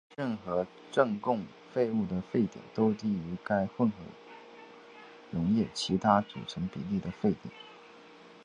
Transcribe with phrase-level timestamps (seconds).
[0.17, 3.97] 任何正共沸物的沸点都低于该混合
[5.29, 7.53] 溶液其他组成比例的沸点。